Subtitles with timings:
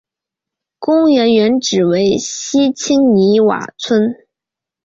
[0.79, 4.15] 公园原址为西青泥洼村。